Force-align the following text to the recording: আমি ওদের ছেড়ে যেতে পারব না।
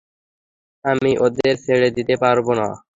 আমি 0.85 1.11
ওদের 1.25 1.53
ছেড়ে 1.65 1.87
যেতে 1.97 2.15
পারব 2.23 2.47
না। 2.59 2.67